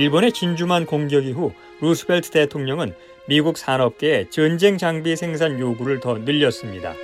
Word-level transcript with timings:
일본의 0.00 0.32
진주만 0.32 0.86
공격 0.86 1.26
이후 1.26 1.52
루스벨트 1.82 2.30
대통령은 2.30 2.94
미국 3.28 3.58
산업계의 3.58 4.30
전쟁 4.30 4.78
장비 4.78 5.14
생산 5.14 5.60
요구를 5.60 6.00
더 6.00 6.14
늘렸습니다. 6.16 6.94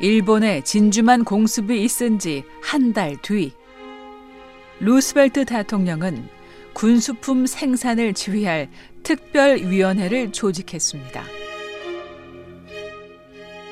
일본의 0.00 0.64
진주만 0.66 1.24
공습이 1.24 1.82
있은 1.82 2.18
지 2.18 2.44
한 2.62 2.92
달 2.92 3.16
뒤, 3.22 3.52
루스벨트 4.80 5.46
대통령은 5.46 6.28
군수품 6.74 7.46
생산을 7.46 8.12
지휘할 8.12 8.68
특별위원회를 9.02 10.32
조직했습니다. 10.32 11.24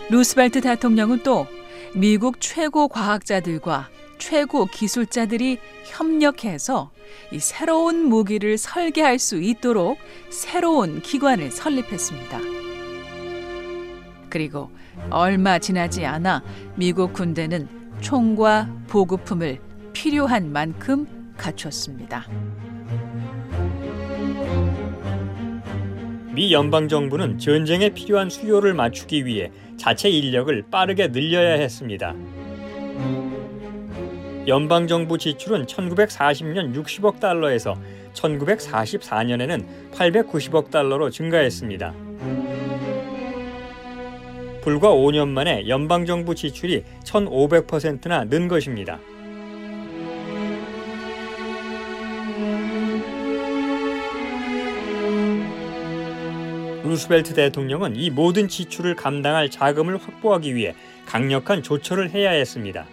루스벨트 0.08 0.62
대통령은 0.62 1.22
또 1.22 1.46
미국 1.94 2.40
최고 2.40 2.88
과학자들과 2.88 3.90
최고 4.26 4.64
기술자들이 4.64 5.58
협력해서 5.84 6.90
이 7.30 7.38
새로운 7.38 8.08
무기를 8.08 8.56
설계할 8.56 9.18
수 9.18 9.36
있도록 9.36 9.98
새로운 10.30 11.02
기관을 11.02 11.50
설립했습니다. 11.50 12.40
그리고 14.30 14.70
얼마 15.10 15.58
지나지 15.58 16.06
않아 16.06 16.42
미국 16.74 17.12
군대는 17.12 17.68
총과 18.00 18.70
보급품을 18.88 19.60
필요한 19.92 20.50
만큼 20.50 21.34
갖췄습니다. 21.36 22.26
미 26.32 26.50
연방 26.54 26.88
정부는 26.88 27.38
전쟁에 27.38 27.90
필요한 27.90 28.30
수요를 28.30 28.72
맞추기 28.72 29.26
위해 29.26 29.52
자체 29.76 30.08
인력을 30.08 30.64
빠르게 30.70 31.12
늘려야 31.12 31.56
했습니다. 31.56 32.14
연방 34.46 34.86
정부 34.86 35.16
지출은 35.16 35.64
1940년 35.64 36.74
60억 36.74 37.18
달러에서 37.18 37.78
1944년에는 38.12 39.64
890억 39.92 40.70
달러로 40.70 41.08
증가했습니다. 41.08 41.94
불과 44.60 44.90
5년 44.90 45.28
만에 45.28 45.66
연방 45.68 46.04
정부 46.04 46.34
지출이 46.34 46.84
1,500%나 47.04 48.24
는 48.24 48.48
것입니다. 48.48 48.98
루스벨트 56.84 57.32
대통령은 57.32 57.96
이 57.96 58.10
모든 58.10 58.46
지출을 58.46 58.94
감당할 58.94 59.50
자금을 59.50 59.96
확보하기 59.96 60.54
위해 60.54 60.74
강력한 61.06 61.62
조처를 61.62 62.10
해야 62.10 62.30
했습니다. 62.30 62.86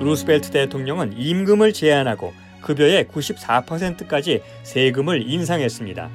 루스벨트 0.00 0.50
대통령은 0.50 1.14
임금을 1.16 1.72
제한하고 1.72 2.32
급여의 2.60 3.06
94%까지 3.06 4.42
세금을 4.62 5.28
인상했습니다. 5.28 6.08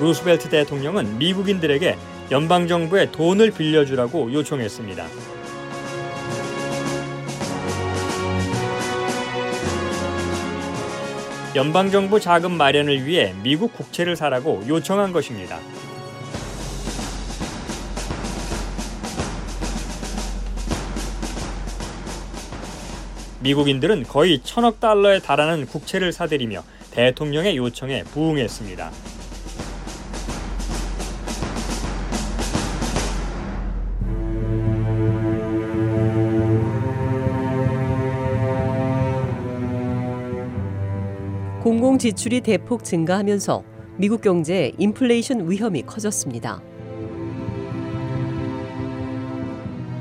루스벨트 0.00 0.48
대통령은 0.48 1.18
미국인들에게 1.18 1.96
연방 2.30 2.68
정부에 2.68 3.10
돈을 3.10 3.50
빌려주라고 3.50 4.32
요청했습니다. 4.32 5.06
연방 11.56 11.90
정부 11.90 12.20
자금 12.20 12.52
마련을 12.52 13.04
위해 13.04 13.34
미국 13.42 13.74
국채를 13.74 14.14
사라고 14.14 14.62
요청한 14.68 15.12
것입니다. 15.12 15.58
미국인들은 23.42 24.04
거의 24.04 24.40
천억 24.42 24.80
달러에 24.80 25.18
달하는 25.18 25.66
국채를 25.66 26.12
사들이며 26.12 26.62
대통령의 26.90 27.56
요청에 27.56 28.04
부응했습니다. 28.04 28.90
공공 41.62 41.98
지출이 41.98 42.40
대폭 42.40 42.84
증가하면서 42.84 43.62
미국 43.96 44.22
경제에 44.22 44.72
인플레이션 44.78 45.50
위험이 45.50 45.82
커졌습니다. 45.82 46.62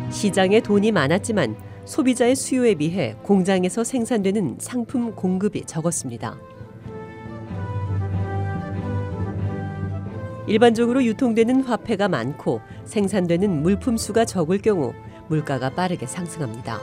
시장에 0.10 0.62
돈이 0.62 0.92
많았지만 0.92 1.56
소비자의 1.90 2.36
수요에 2.36 2.76
비해 2.76 3.16
공장에서 3.24 3.84
생산되는 3.84 4.58
상품 4.60 5.16
공급이 5.16 5.66
적었습니다. 5.66 6.38
일반적으로 10.46 11.04
유통되는 11.04 11.64
화폐가 11.64 12.08
많고 12.08 12.62
생산되는 12.86 13.64
물품 13.64 13.98
수가 13.98 14.26
적을 14.26 14.60
경우 14.60 14.94
물가가 15.30 15.72
빠르게 15.72 16.06
상승합니다. 16.06 16.80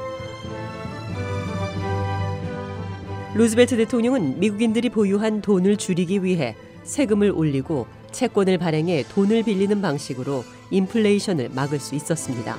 루즈벨트 3.37 3.77
대통령은 3.77 4.41
미국인들이 4.41 4.91
보유한 4.91 5.41
돈을 5.41 5.77
줄이기 5.77 6.25
위해 6.25 6.56
세금을 6.83 7.31
올리고 7.31 7.87
채권을 8.11 8.59
발행해 8.59 9.05
돈을 9.09 9.45
빌리는 9.45 9.81
방식으로 9.81 10.43
인플레이션을 10.72 11.50
막을 11.50 11.78
수 11.78 11.95
있었습니다. 11.95 12.56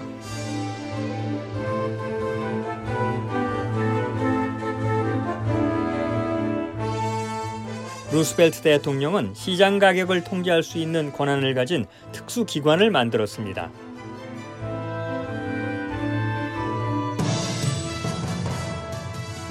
루스벨트 8.18 8.62
대통령은 8.64 9.36
시장 9.36 9.78
가격을 9.78 10.24
통제할 10.24 10.64
수 10.64 10.80
있는 10.80 11.12
권한을 11.12 11.54
가진 11.54 11.86
특수 12.12 12.46
기관을 12.46 12.90
만들었습니다. 12.90 13.70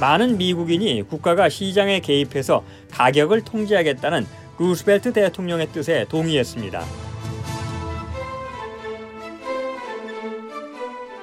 많은 0.00 0.36
미국인이 0.36 1.00
국가가 1.02 1.48
시장에 1.48 2.00
개입해서 2.00 2.64
가격을 2.90 3.42
통제하겠다는 3.42 4.26
루스벨트 4.58 5.12
대통령의 5.12 5.68
뜻에 5.68 6.04
동의했습니다. 6.08 6.82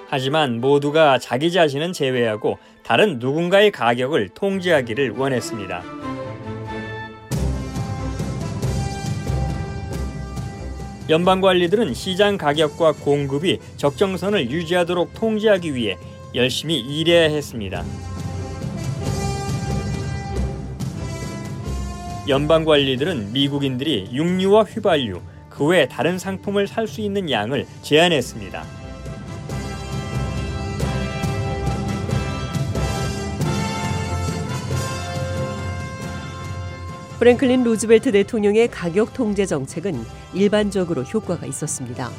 하지만 0.07 0.61
모두가 0.61 1.19
자기 1.19 1.51
자신은 1.51 1.91
제외하고 1.91 2.57
다른 2.83 3.19
누군가의 3.19 3.71
가격을 3.71 4.29
통제하기를 4.29 5.11
원했습니다. 5.17 6.12
연방 11.09 11.41
관리들은 11.41 11.93
시장 11.93 12.37
가격과 12.37 12.93
공급이 12.93 13.59
적정선을 13.77 14.49
유지하도록 14.49 15.13
통제하기 15.13 15.75
위해 15.75 15.97
열심히 16.33 16.79
일해야 16.79 17.29
했습니다. 17.29 17.83
연방 22.29 22.63
관리들은 22.63 23.33
미국인들이 23.33 24.09
육류와 24.13 24.63
휘발유, 24.63 25.19
그 25.49 25.65
외 25.67 25.87
다른 25.87 26.17
상품을 26.17 26.67
살 26.67 26.87
수 26.87 27.01
있는 27.01 27.29
양을 27.29 27.67
제한했습니다. 27.81 28.82
프랭클린 37.19 37.63
루즈벨트 37.63 38.11
대통령의 38.11 38.69
가격 38.69 39.13
통제 39.13 39.45
정책은 39.45 40.03
일반적으로 40.33 41.03
효과가 41.03 41.45
있었습니다. 41.45 42.09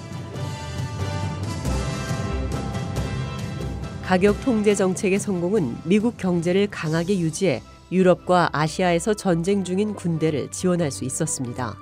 가격 4.05 4.41
통제 4.43 4.75
정책의 4.75 5.19
성공은 5.19 5.77
미국 5.85 6.17
경제를 6.17 6.69
강하게 6.71 7.19
유지해 7.19 7.61
유럽과 7.91 8.51
아시아에서 8.53 9.15
전쟁 9.15 9.65
중인 9.65 9.95
군대를 9.95 10.51
지원할 10.51 10.91
수 10.91 11.05
있었습니다. 11.05 11.77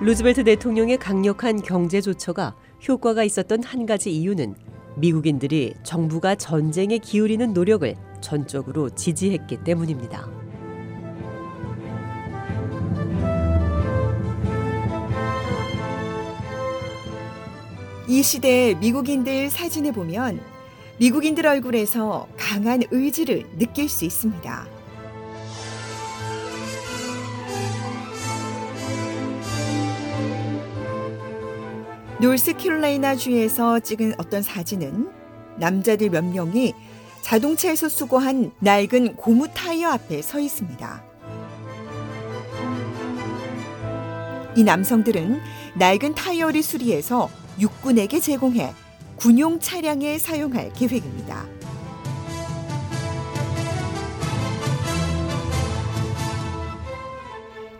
루즈벨트 0.00 0.44
대통령의 0.44 0.98
강력한 0.98 1.60
경제 1.60 2.00
조처가 2.00 2.54
효과가 2.88 3.24
있었던 3.24 3.62
한 3.64 3.84
가지 3.86 4.10
이유는 4.12 4.54
미국인들이 4.96 5.74
정부가 5.82 6.34
전쟁에 6.34 6.98
기울이는 6.98 7.52
노력을 7.52 7.94
전적으로 8.32 8.88
지지했기 8.88 9.58
때문입니다. 9.58 10.26
이 18.08 18.22
시대의 18.22 18.76
미국인들 18.76 19.50
사진을 19.50 19.92
보면 19.92 20.40
미국인들 20.98 21.46
얼굴에서 21.46 22.26
강한 22.38 22.82
의지를 22.90 23.44
느낄 23.58 23.90
수 23.90 24.06
있습니다. 24.06 24.66
노스캐롤라이나 32.18 33.14
주에서 33.16 33.78
찍은 33.80 34.14
어떤 34.16 34.40
사진은 34.40 35.10
남자들 35.58 36.08
몇 36.08 36.24
명이 36.24 36.72
자동차에서 37.22 37.88
수거한 37.88 38.52
낡은 38.58 39.16
고무 39.16 39.48
타이어 39.54 39.90
앞에 39.90 40.20
서 40.20 40.38
있습니다. 40.38 41.02
이 44.56 44.64
남성들은 44.64 45.40
낡은 45.76 46.14
타이어를 46.14 46.62
수리해서 46.62 47.30
육군에게 47.58 48.20
제공해 48.20 48.74
군용 49.16 49.60
차량에 49.60 50.18
사용할 50.18 50.72
계획입니다. 50.74 51.46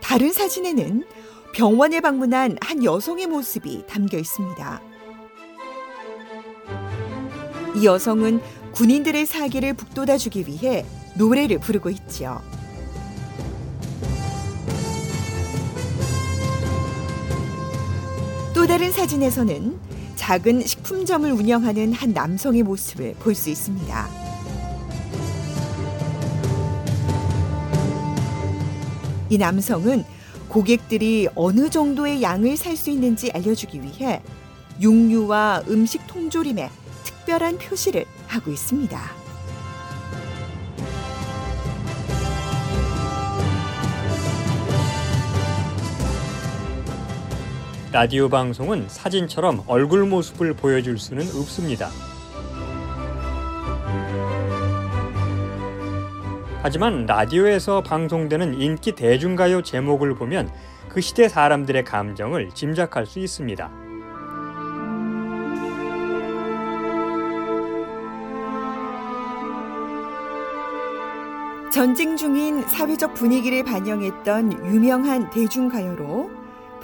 다른 0.01 0.31
사진에는 0.31 1.05
병원에 1.53 2.01
방문한 2.01 2.57
한 2.61 2.83
여성의 2.83 3.27
모습이 3.27 3.85
담겨 3.87 4.17
있습니다. 4.17 4.81
이 7.75 7.85
여성은 7.85 8.41
군인들의 8.73 9.25
사기를 9.25 9.73
북돋아 9.73 10.17
주기 10.17 10.45
위해 10.47 10.85
노래를 11.15 11.59
부르고 11.59 11.89
있죠. 11.91 12.41
또 18.53 18.67
다른 18.67 18.91
사진에서는 18.91 19.77
작은 20.15 20.65
식품점을 20.65 21.29
운영하는 21.31 21.93
한 21.93 22.13
남성의 22.13 22.63
모습을 22.63 23.15
볼 23.19 23.35
수 23.35 23.49
있습니다. 23.49 24.07
이 29.29 29.37
남성은 29.37 30.03
고객들이 30.47 31.27
어느 31.35 31.69
정도의 31.69 32.21
양을 32.21 32.55
살 32.57 32.77
수 32.77 32.91
있는지 32.91 33.31
알려주기 33.31 33.81
위해 33.81 34.21
육류와 34.79 35.63
음식 35.69 36.05
통조림에 36.07 36.69
특별한 37.03 37.57
표시를 37.57 38.05
하고 38.33 38.49
있습니다. 38.49 38.99
라디오 47.91 48.27
방송은 48.27 48.89
사진처럼 48.89 49.63
얼굴 49.67 50.05
모습을 50.07 50.55
보여줄 50.55 50.97
수는 50.97 51.21
없습니다. 51.39 51.89
하지만 56.63 57.05
라디오에서 57.05 57.81
방송되는 57.83 58.59
인기 58.59 58.93
대중가요 58.93 59.61
제목을 59.61 60.15
보면 60.15 60.49
그 60.89 61.01
시대 61.01 61.29
사람들의 61.29 61.83
감정을 61.83 62.49
짐작할 62.55 63.05
수 63.05 63.19
있습니다. 63.19 63.82
전쟁 71.73 72.15
중인 72.15 72.61
사회적 72.67 73.15
분위기를 73.15 73.63
반영했던 73.63 74.67
유명한 74.71 75.31
대중가요로 75.31 76.29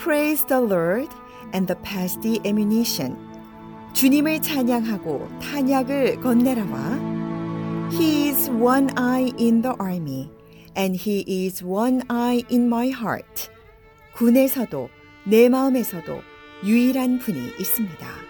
Praise 0.01 0.47
the 0.47 0.63
Lord 0.63 1.15
and 1.53 1.71
the 1.71 1.79
Pass 1.83 2.19
the 2.21 2.39
Ammunition 2.43 3.15
주님을 3.93 4.41
찬양하고 4.41 5.27
탄약을 5.43 6.21
건네라와 6.21 6.79
He 7.91 8.29
is 8.29 8.49
one 8.49 8.89
eye 8.97 9.31
in 9.39 9.61
the 9.61 9.75
army 9.79 10.31
and 10.75 10.99
he 10.99 11.23
is 11.27 11.63
one 11.63 12.01
eye 12.09 12.41
in 12.51 12.65
my 12.65 12.89
heart 12.89 13.47
군에서도 14.15 14.89
내 15.25 15.49
마음에서도 15.49 16.19
유일한 16.65 17.19
분이 17.19 17.37
있습니다. 17.59 18.28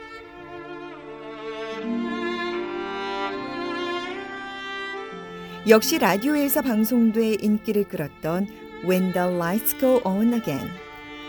역시 5.70 6.00
라디오에서 6.00 6.64
방송돼 6.64 7.36
인기를 7.42 7.84
끌었던 7.84 8.48
When 8.86 9.14
the 9.14 9.30
Lights 9.36 9.78
Go 9.78 10.02
On 10.04 10.34
Again, 10.34 10.68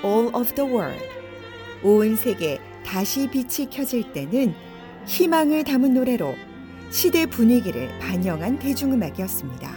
All 0.02 0.34
of 0.34 0.54
the 0.54 0.66
World, 0.66 1.04
온 1.82 2.16
세계 2.16 2.58
다시 2.82 3.28
빛이 3.28 3.68
켜질 3.68 4.14
때는 4.14 4.54
희망을 5.04 5.64
담은 5.64 5.92
노래로 5.92 6.34
시대 6.88 7.26
분위기를 7.26 7.90
반영한 7.98 8.58
대중음악이었습니다. 8.60 9.70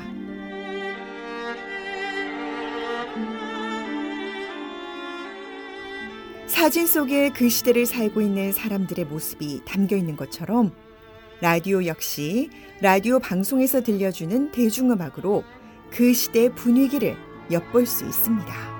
사진 6.47 6.87
속에 6.87 7.31
그 7.31 7.49
시대를 7.49 7.85
살고 7.85 8.21
있는 8.21 8.53
사람들의 8.53 9.03
모습이 9.07 9.65
담겨 9.65 9.97
있는 9.97 10.15
것처럼 10.15 10.71
라디오 11.41 11.85
역시 11.85 12.49
라디오 12.81 13.19
방송에서 13.19 13.81
들려주는 13.81 14.51
대중음악으로 14.51 15.43
그 15.89 16.13
시대의 16.13 16.53
분위기를 16.55 17.15
엿볼 17.51 17.85
수 17.85 18.05
있습니다. 18.05 18.73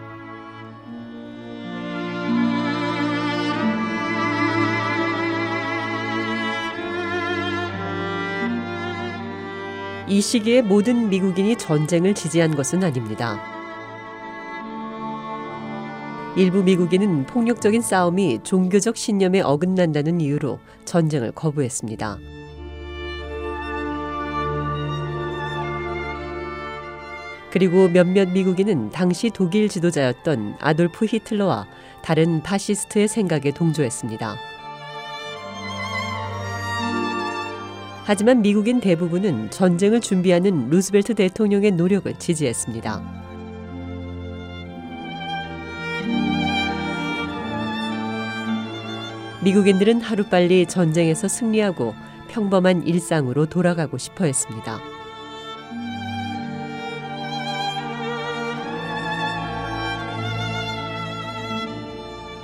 이 10.07 10.21
시기에 10.21 10.61
모든 10.61 11.09
미국인이 11.09 11.55
전쟁을 11.57 12.13
지지한 12.13 12.55
것은 12.55 12.83
아닙니다. 12.83 13.41
일부 16.35 16.63
미국인은 16.63 17.25
폭력적인 17.25 17.81
싸움이 17.81 18.39
종교적 18.43 18.97
신념에 18.97 19.41
어긋난다는 19.41 20.19
이유로 20.19 20.59
전쟁을 20.85 21.31
거부했습니다. 21.31 22.32
그리고 27.53 27.87
몇몇 27.87 28.29
미국인은 28.29 28.89
당시 28.89 29.29
독일 29.29 29.69
지도자였던 29.69 30.55
아돌프 30.59 31.05
히틀러와 31.05 31.67
다른 32.01 32.41
파시스트의 32.41 33.07
생각에 33.07 33.51
동조했습니다. 33.51 34.35
하지만 38.05 38.41
미국인 38.41 38.79
대부분은 38.79 39.51
전쟁을 39.51 40.01
준비하는 40.01 40.71
루스벨트 40.71 41.13
대통령의 41.13 41.73
노력을 41.73 42.11
지지했습니다. 42.17 43.21
미국인들은 49.43 50.01
하루빨리 50.01 50.65
전쟁에서 50.65 51.27
승리하고 51.27 51.93
평범한 52.29 52.87
일상으로 52.87 53.45
돌아가고 53.45 53.99
싶어 53.99 54.25
했습니다. 54.25 54.92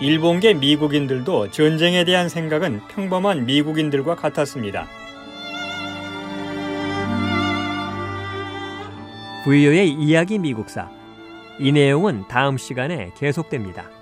일본계 0.02 0.54
미국인들도 0.54 1.52
전쟁에 1.52 2.06
대한 2.06 2.30
생각은 2.30 2.80
평범한 2.88 3.46
미국인들과 3.46 4.16
같았습니다. 4.16 4.88
VO의 9.44 9.90
이야기 9.90 10.40
미국사. 10.40 10.90
이 11.60 11.74
내용은 11.74 12.24
다음 12.30 12.58
시간에 12.58 13.12
계속됩니다. 13.18 13.99